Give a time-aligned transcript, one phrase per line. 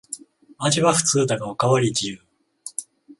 [0.57, 2.19] 味は普通だがおかわり自由